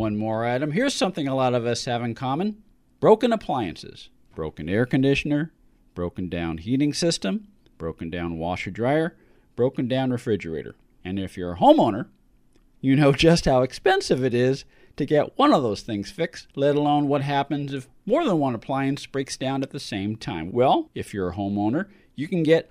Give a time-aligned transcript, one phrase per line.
[0.00, 0.70] One more item.
[0.70, 2.62] Here's something a lot of us have in common
[3.00, 5.52] broken appliances, broken air conditioner,
[5.94, 9.14] broken down heating system, broken down washer dryer,
[9.56, 10.74] broken down refrigerator.
[11.04, 12.06] And if you're a homeowner,
[12.80, 14.64] you know just how expensive it is
[14.96, 18.54] to get one of those things fixed, let alone what happens if more than one
[18.54, 20.50] appliance breaks down at the same time.
[20.50, 22.70] Well, if you're a homeowner, you can get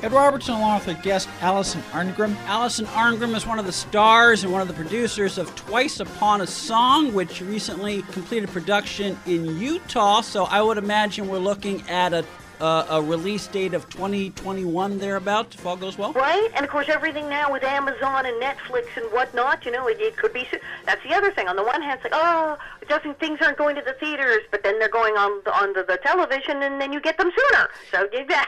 [0.02, 2.38] Ed Robertson, along with our guest Allison Arngrim.
[2.45, 6.39] Allison Arngrim is one of the stars and one of the producers of Twice Upon
[6.39, 10.22] a Song, which recently completed production in Utah.
[10.22, 12.25] So I would imagine we're looking at a
[12.62, 16.14] uh, a release date of 2021 thereabout, if all goes well.
[16.14, 20.00] Right, and of course everything now with Amazon and Netflix and whatnot, you know, it,
[20.00, 20.48] it could be.
[20.86, 21.48] That's the other thing.
[21.48, 22.58] On the one hand, it's like, oh,
[22.92, 25.84] doesn't things aren't going to the theaters, but then they're going on the, on the,
[25.84, 27.70] the television, and then you get them sooner.
[27.89, 28.44] So yeah,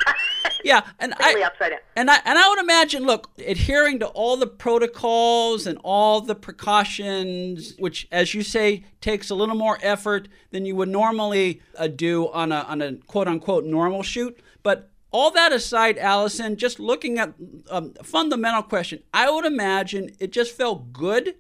[0.66, 1.80] yeah, and really I upside down.
[1.96, 6.36] and I and I would imagine, look, adhering to all the protocols and all the
[6.36, 11.88] precautions, which, as you say, takes a little more effort than you would normally uh,
[11.88, 14.38] do on a on a quote unquote normal shoot.
[14.62, 17.34] But all that aside, Allison, just looking at
[17.70, 21.36] um, a fundamental question, I would imagine it just felt good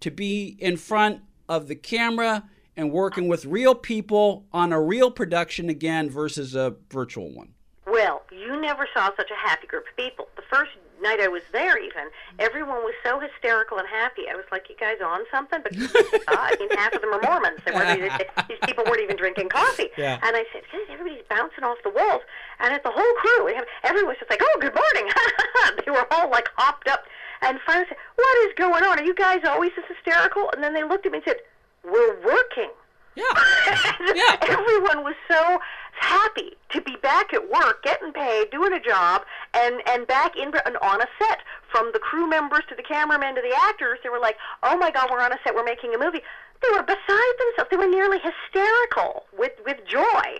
[0.00, 2.44] to be in front of the camera
[2.76, 7.50] and working with real people on a real production again versus a virtual one.
[7.86, 10.28] Well, you never saw such a happy group of people.
[10.36, 10.70] The first
[11.02, 12.08] night I was there, even
[12.38, 14.22] everyone was so hysterical and happy.
[14.30, 15.72] I was like, "You guys on something?" But
[16.28, 17.60] I mean, half of them are Mormons.
[17.66, 19.88] They weren't, these people weren't even drinking coffee.
[19.98, 20.20] Yeah.
[20.22, 22.22] And I said, "Everybody's bouncing off the walls."
[22.60, 25.12] And at the whole crew, everyone was just like, "Oh, good morning."
[25.84, 27.04] they were all like hopped up.
[27.42, 28.98] And finally, said, "What is going on?
[28.98, 31.40] Are you guys always this hysterical?" And then they looked at me and said,
[31.84, 32.70] "We're working."
[33.14, 33.24] Yeah.
[34.14, 34.36] Yeah.
[34.42, 35.60] Everyone was so
[35.92, 39.22] happy to be back at work, getting paid, doing a job,
[39.54, 41.40] and and back in and on a set.
[41.70, 44.90] From the crew members to the cameramen to the actors, they were like, "Oh my
[44.90, 45.54] God, we're on a set.
[45.54, 46.22] We're making a movie."
[46.62, 47.70] They were beside themselves.
[47.70, 50.31] They were nearly hysterical with with joy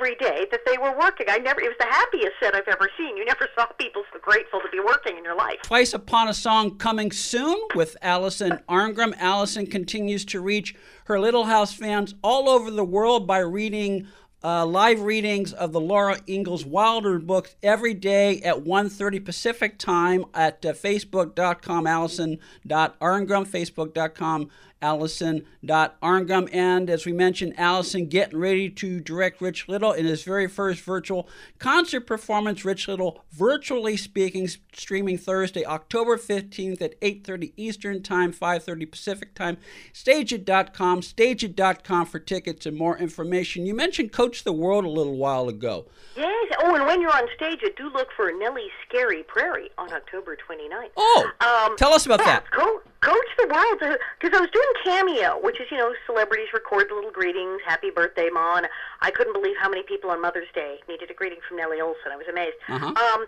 [0.00, 1.26] every day that they were working.
[1.28, 1.60] I never.
[1.60, 3.16] It was the happiest set I've ever seen.
[3.16, 5.58] You never saw people so grateful to be working in your life.
[5.62, 9.14] Twice Upon a Song coming soon with Allison Arngrim.
[9.18, 10.74] Allison continues to reach
[11.04, 14.06] her Little House fans all over the world by reading
[14.42, 20.24] uh, live readings of the Laura Ingalls Wilder books every day at 1.30 Pacific time
[20.34, 24.50] at uh, facebook.com allison.arngrim, facebook.com
[24.82, 26.48] allison.arngrim.
[26.52, 30.80] And as we mentioned, Allison getting ready to direct Rich Little in his very first
[30.80, 38.32] virtual concert performance, Rich Little virtually speaking, streaming Thursday, October 15th at 8.30 Eastern Time,
[38.32, 39.58] 5.30 Pacific Time.
[39.92, 43.66] Stageit.com, stageit.com for tickets and more information.
[43.66, 45.86] You mentioned Coach the World a little while ago.
[46.16, 46.54] Yes.
[46.60, 50.90] Oh, and when you're on stage, do look for Nellie's Scary Prairie on October 29th.
[50.96, 52.50] Oh, Um, tell us about yeah, that.
[52.50, 56.88] Co- Coach the World, because I was doing Cameo, which is, you know, celebrities record
[56.92, 58.68] little greetings, happy birthday, Ma, and
[59.00, 62.12] I couldn't believe how many people on Mother's Day needed a greeting from Nellie Oleson.
[62.12, 62.56] I was amazed.
[62.68, 62.86] Uh-huh.
[62.88, 63.26] Um,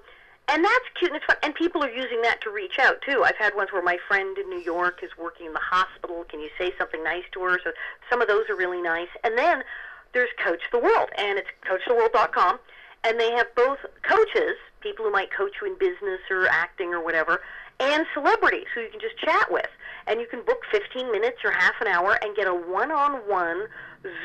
[0.48, 1.36] and that's cute and it's fun.
[1.44, 3.22] And people are using that to reach out, too.
[3.24, 6.24] I've had ones where my friend in New York is working in the hospital.
[6.28, 7.60] Can you say something nice to her?
[7.62, 7.70] So
[8.10, 9.08] some of those are really nice.
[9.24, 9.62] And then
[10.12, 12.58] there's Coach the World, and it's coachtheworld.com.
[13.04, 13.78] And they have both
[14.08, 17.40] coaches, people who might coach you in business or acting or whatever,
[17.80, 19.66] and celebrities who you can just chat with.
[20.06, 23.14] And you can book 15 minutes or half an hour and get a one on
[23.28, 23.66] one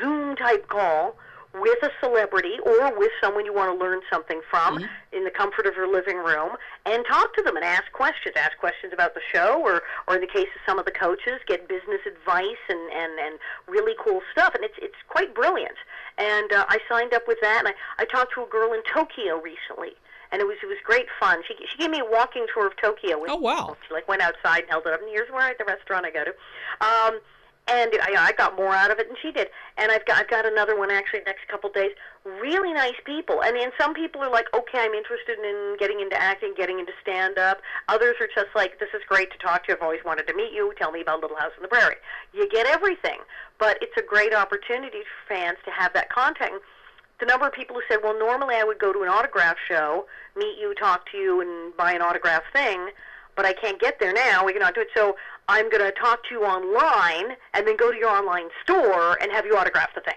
[0.00, 1.16] Zoom type call
[1.54, 4.78] with a celebrity or with someone you want to learn something from
[5.12, 8.34] in the comfort of your living room and talk to them and ask questions.
[8.36, 11.40] Ask questions about the show or, or in the case of some of the coaches,
[11.46, 14.54] get business advice and, and, and really cool stuff.
[14.54, 15.76] And it's, it's quite brilliant.
[16.18, 18.82] And uh, I signed up with that and I, I talked to a girl in
[18.92, 19.96] Tokyo recently.
[20.30, 21.40] And it was it was great fun.
[21.48, 23.18] She she gave me a walking tour of Tokyo.
[23.18, 23.78] With, Oh, wow.
[23.88, 25.00] She like went outside and held it up.
[25.00, 26.34] And here's where at the restaurant I go to.
[26.84, 27.20] Um,
[27.68, 29.48] and I, I got more out of it than she did.
[29.76, 31.90] And I've got I've got another one actually next couple days.
[32.24, 33.40] Really nice people.
[33.42, 36.92] I mean, some people are like, okay, I'm interested in getting into acting, getting into
[37.02, 37.60] stand up.
[37.88, 39.72] Others are just like, this is great to talk to.
[39.72, 40.72] I've always wanted to meet you.
[40.78, 41.96] Tell me about Little House on the Prairie.
[42.32, 43.20] You get everything,
[43.58, 46.54] but it's a great opportunity for fans to have that contact.
[47.20, 50.06] The number of people who said, well, normally I would go to an autograph show,
[50.36, 52.90] meet you, talk to you, and buy an autograph thing
[53.38, 54.44] but I can't get there now.
[54.44, 54.88] We cannot do it.
[54.96, 55.14] So
[55.46, 59.30] I'm going to talk to you online and then go to your online store and
[59.30, 60.16] have you autograph the thing.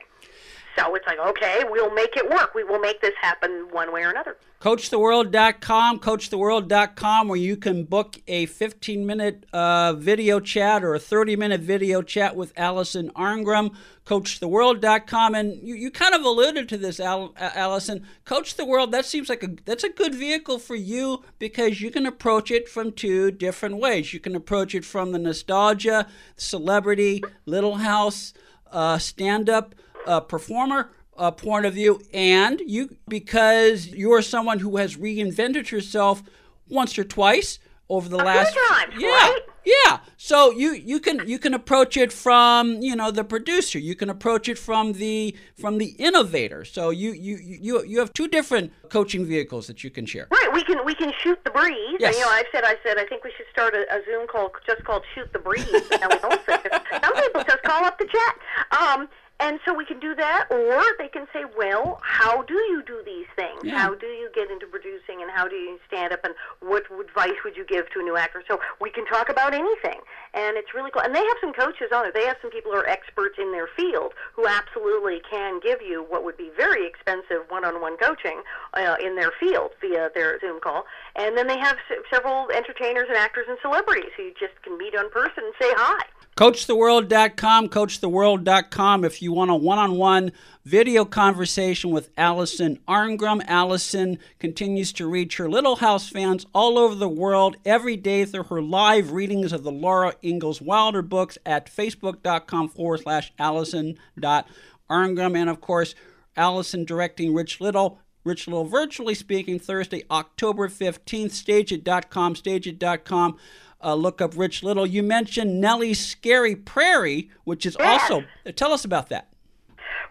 [0.78, 2.54] So it's like, okay, we'll make it work.
[2.56, 4.38] We will make this happen one way or another.
[4.62, 11.36] CoachTheWorld.com, CoachTheWorld.com, where you can book a 15 minute uh, video chat or a 30
[11.36, 13.76] minute video chat with Allison Arngrim.
[14.06, 18.06] CoachTheWorld.com, and you, you kind of alluded to this, Al- Allison.
[18.26, 21.92] Coach the World, that seems like a that's a good vehicle for you because you
[21.92, 24.14] can approach it from two different ways.
[24.14, 28.34] You can approach it from the nostalgia, celebrity, Little House,
[28.72, 34.60] uh, stand up uh, performer uh, point of view, and you because you are someone
[34.60, 36.24] who has reinvented yourself
[36.70, 37.60] once or twice
[37.90, 39.40] over the A few last times, yeah right?
[39.66, 43.96] yeah so you you can you can approach it from you know the producer you
[43.96, 48.30] can approach it from the from the innovator so you you you you have two
[48.30, 51.98] different coaching vehicles that you can share Right, we can we can shoot the breeze.
[52.00, 52.16] Yes.
[52.16, 54.26] And, you know, I've said I said I think we should start a, a Zoom
[54.28, 55.66] call just called Shoot the Breeze.
[55.72, 56.82] now we it.
[57.04, 58.36] Some people just call up the chat.
[58.82, 59.10] Um,
[59.42, 63.02] and so we can do that, or they can say, "Well, how do you do
[63.06, 63.60] these things?
[63.64, 63.78] Yeah.
[63.80, 66.24] How do you get into producing, and how do you stand up?
[66.24, 69.54] And what advice would you give to a new actor?" So we can talk about
[69.54, 70.00] anything,
[70.34, 71.02] and it's really cool.
[71.02, 72.14] And they have some coaches on it.
[72.14, 76.04] They have some people who are experts in their field who absolutely can give you
[76.04, 78.42] what would be very expensive one-on-one coaching
[78.76, 80.86] uh, in their field via their Zoom call.
[81.16, 84.78] And then they have s- several entertainers and actors and celebrities who you just can
[84.78, 86.04] meet on person and say hi.
[86.38, 89.04] CoachTheWorld.com, CoachTheWorld.com.
[89.06, 90.32] If you want a one on one
[90.66, 96.96] video conversation with Allison Arngrim, Allison continues to reach her Little House fans all over
[96.96, 101.66] the world every day through her live readings of the Laura Ingalls Wilder books at
[101.74, 104.48] Facebook.com forward slash Allison dot
[104.90, 105.36] Arngrim.
[105.36, 105.96] And of course,
[106.36, 108.00] Allison directing Rich Little.
[108.24, 113.38] Rich Little virtually speaking Thursday, October 15th, stageit.com, stageit.com.
[113.84, 114.86] Uh, look up Rich Little.
[114.86, 118.02] You mentioned Nellie's Scary Prairie, which is Yes.
[118.12, 118.26] also.
[118.56, 119.28] Tell us about that.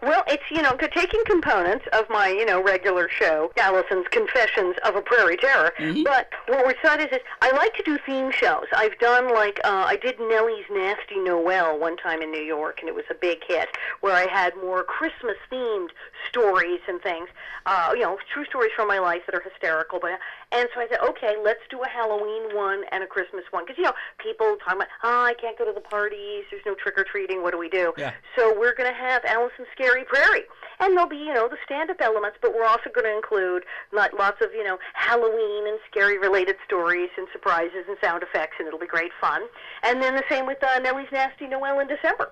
[0.01, 4.95] Well, it's you know taking components of my you know regular show, Allison's Confessions of
[4.95, 5.71] a Prairie Terror.
[6.03, 8.65] But what we're decided is I like to do theme shows.
[8.75, 12.89] I've done like uh, I did Nellie's Nasty Noel one time in New York, and
[12.89, 13.69] it was a big hit
[13.99, 15.89] where I had more Christmas themed
[16.27, 17.29] stories and things.
[17.67, 19.99] Uh, you know, true stories from my life that are hysterical.
[20.01, 20.13] But
[20.51, 23.77] and so I said, okay, let's do a Halloween one and a Christmas one because
[23.77, 26.43] you know people talk about, oh, I can't go to the parties.
[26.51, 27.41] There's no trick or treating.
[27.41, 27.93] What do we do?
[27.97, 28.13] Yeah.
[28.37, 30.43] So we're going to have Allison's Scary Prairie.
[30.79, 34.15] And there'll be, you know, the stand-up elements, but we're also going to include lot,
[34.17, 38.79] lots of, you know, Halloween and scary-related stories and surprises and sound effects, and it'll
[38.79, 39.43] be great fun.
[39.83, 42.31] And then the same with uh, Nellie's Nasty Noel in December.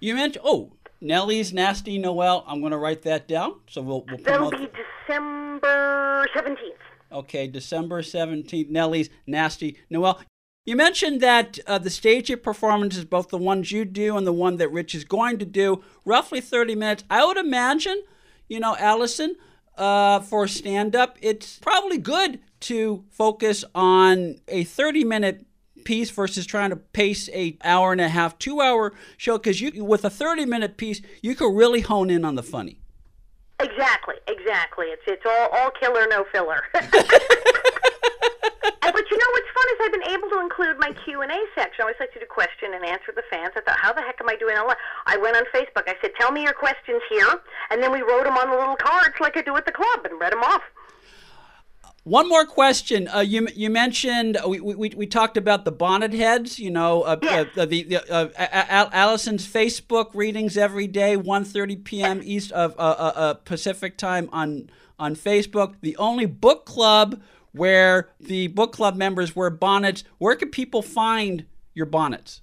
[0.00, 0.72] You mentioned, oh,
[1.02, 2.44] Nellie's Nasty Noel.
[2.46, 3.56] I'm going to write that down.
[3.68, 4.72] So we'll, we'll That'll promote.
[4.72, 6.56] be December 17th.
[7.12, 10.20] Okay, December 17th, Nellie's Nasty Noel.
[10.64, 14.32] You mentioned that uh, the stage of performances, both the ones you do and the
[14.32, 17.04] one that Rich is going to do, roughly 30 minutes.
[17.10, 18.02] I would imagine,
[18.48, 19.36] you know, Allison,
[19.76, 25.46] uh, for stand up, it's probably good to focus on a 30 minute
[25.84, 29.84] piece versus trying to pace a hour and a half, two hour show because you
[29.84, 32.81] with a 30 minute piece, you could really hone in on the funny.
[33.60, 34.86] Exactly, exactly.
[34.86, 36.62] It's it's all all killer, no filler.
[38.92, 41.40] But you know what's fun is I've been able to include my Q and A
[41.54, 41.80] section.
[41.80, 43.50] I always like to do question and answer the fans.
[43.56, 44.76] I thought, how the heck am I doing all that?
[45.06, 45.88] I went on Facebook.
[45.88, 47.40] I said, tell me your questions here,
[47.70, 50.04] and then we wrote them on the little cards like I do at the club
[50.04, 50.62] and read them off.
[52.04, 53.06] One more question.
[53.06, 56.58] Uh, you you mentioned uh, we, we, we talked about the bonnet heads.
[56.58, 57.46] You know, uh, Yes.
[57.56, 62.20] uh, the, the uh, A- A- Allison's Facebook readings every day, 1.30 p.m.
[62.24, 64.68] East of uh, uh, uh, Pacific time on
[64.98, 65.74] on Facebook.
[65.80, 67.20] The only book club
[67.52, 70.02] where the book club members wear bonnets.
[70.18, 72.40] Where can people find your bonnets?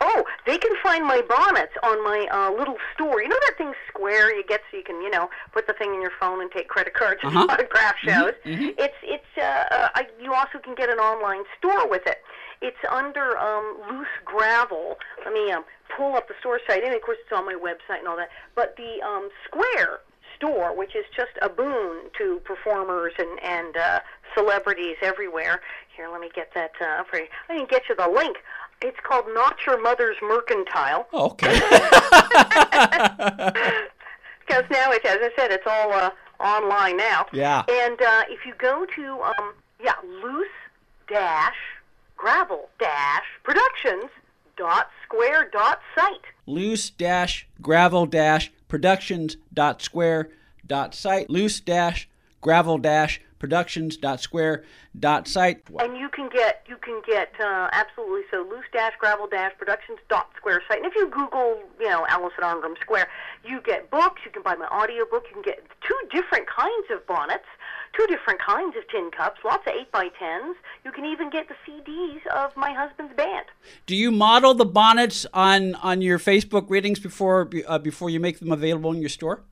[0.00, 3.20] Oh, they can find my bonnets on my uh, little store.
[3.20, 5.92] You know that thing Square you get so you can, you know, put the thing
[5.94, 7.40] in your phone and take credit cards Uh-huh.
[7.40, 8.34] and autograph shows.
[8.44, 9.42] It's it's uh,
[9.74, 12.18] uh, I, you also can get an online store with it.
[12.60, 14.98] It's under um, Loose Gravel.
[15.24, 15.64] Let me um,
[15.96, 18.30] pull up the store site, and of course it's on my website and all that.
[18.54, 20.00] But the um, Square
[20.36, 24.00] store, which is just a boon to performers and and uh,
[24.36, 25.60] celebrities everywhere.
[25.96, 27.26] Here, let me get that uh, for you.
[27.48, 28.36] I can get you the link.
[28.80, 31.08] It's called Not Your Mother's Mercantile.
[31.12, 31.60] Oh, okay.
[34.46, 36.08] Because now, it's, as I said, it's all uh,
[36.40, 37.26] online now.
[37.34, 37.64] Yeah.
[37.68, 39.92] And uh, if you go to, um, yeah,
[40.22, 40.48] loose
[41.06, 41.56] dash
[42.16, 44.10] gravel dash productions
[44.56, 46.24] dot square dot site.
[46.46, 50.30] loose dash gravel dash productions dot square
[50.66, 52.08] dot site loose dash
[52.40, 54.64] gravel dash productions dot square
[54.98, 59.26] dot site And you can get you can get uh, absolutely so loose dash gravel
[59.26, 60.78] dash productions dot square site.
[60.78, 63.08] And if you Google you know Allison Arngrim Square,
[63.44, 64.22] you get books.
[64.24, 65.24] You can buy my audiobook.
[65.28, 67.44] You can get two different kinds of bonnets,
[67.96, 70.56] two different kinds of tin cups, lots of eight by tens.
[70.84, 73.46] You can even get the CDs of my husband's band.
[73.86, 78.38] do you model the bonnets on on your facebook readings before uh, before you make
[78.38, 79.42] them available in your store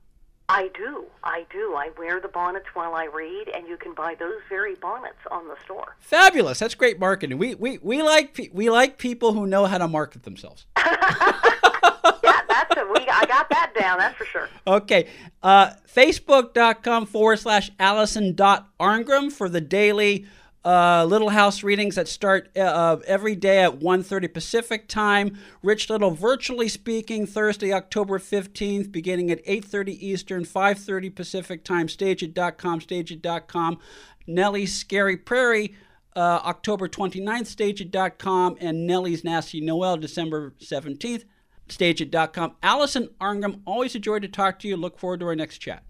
[0.49, 1.05] I do.
[1.25, 1.75] I do.
[1.75, 5.47] I wear the bonnets while I read, and you can buy those very bonnets on
[5.49, 5.97] the store.
[5.99, 9.87] fabulous that's great marketing we we, we like we like people who know how to
[9.89, 13.05] market themselves yeah, that's a, we.
[13.09, 13.99] I got that down.
[13.99, 14.49] That's for sure.
[14.65, 15.07] Okay.
[15.43, 20.25] Uh, Facebook.com forward slash Allison dot Arngrim for the daily
[20.67, 25.37] uh, Little House readings that start uh, uh, every day at 1.30 Pacific time.
[25.63, 31.87] Rich Little virtually speaking Thursday, October 15th, beginning at 8.30 Eastern, 5.30 Pacific time.
[31.87, 33.79] Stageit.com, stageit.com.
[34.27, 35.73] Nellie's Scary Prairie,
[36.17, 38.57] uh, October 29th, stageit.com.
[38.59, 41.23] And Nellie's Nasty Noel, December 17th
[41.69, 42.55] stageit.com.
[42.63, 44.77] Allison Arngrim, always a joy to talk to you.
[44.77, 45.83] Look forward to our next chat.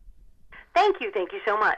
[0.74, 1.12] Thank you.
[1.12, 1.78] Thank you so much.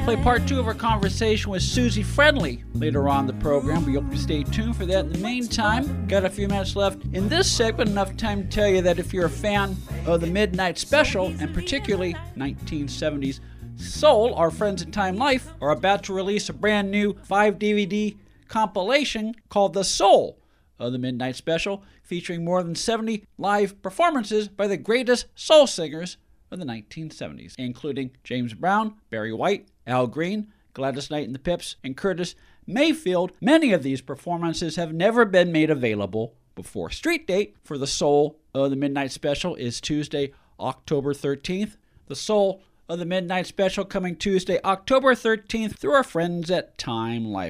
[0.00, 3.84] We'll play part two of our conversation with Susie Friendly later on the program.
[3.84, 5.04] We hope you stay tuned for that.
[5.04, 8.66] In the meantime, got a few minutes left in this segment, enough time to tell
[8.66, 9.76] you that if you're a fan
[10.06, 13.40] of the Midnight Special, and particularly 1970s
[13.76, 18.16] Soul, our friends at Time Life are about to release a brand new 5 DVD
[18.48, 20.38] compilation called The Soul
[20.78, 26.16] of the Midnight Special, featuring more than 70 live performances by the greatest soul singers
[26.50, 31.76] of the 1970s, including James Brown, Barry White, Al Green, Gladys Knight and the Pips,
[31.82, 32.34] and Curtis
[32.66, 33.32] Mayfield.
[33.40, 36.90] Many of these performances have never been made available before.
[36.90, 41.76] Street date for The Soul of the Midnight Special is Tuesday, October 13th.
[42.06, 47.24] The Soul of the Midnight Special coming Tuesday, October 13th through our friends at Time
[47.26, 47.49] Life.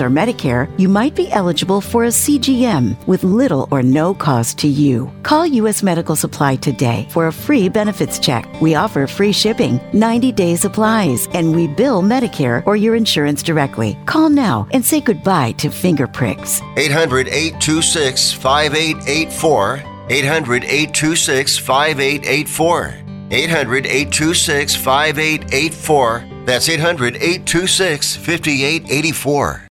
[0.00, 4.68] or Medicare, you might be eligible for a CGM with little or no cost to
[4.68, 5.12] you.
[5.22, 5.82] Call U.S.
[5.82, 8.48] Medical Supply today for a free benefits check.
[8.60, 13.98] We offer free shipping, 90 day supplies, and we bill Medicare or your insurance directly.
[14.06, 16.60] Call now and say goodbye to finger pricks.
[16.76, 19.82] 800 826 5884.
[20.08, 23.02] 800 826 5884.
[23.32, 26.24] 800 826 5884.
[26.44, 29.71] That's 800 826 5884.